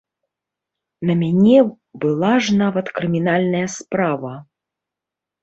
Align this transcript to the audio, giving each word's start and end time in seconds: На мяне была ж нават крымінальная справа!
На 1.09 1.13
мяне 1.19 1.57
была 2.05 2.31
ж 2.47 2.57
нават 2.63 2.91
крымінальная 2.97 3.63
справа! 3.77 4.33